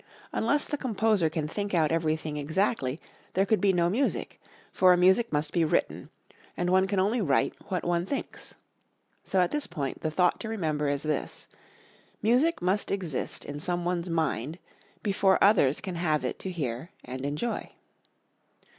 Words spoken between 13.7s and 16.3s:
one's mind before others can have